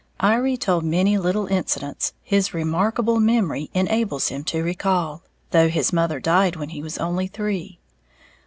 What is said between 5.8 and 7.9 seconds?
mother died when he was only three.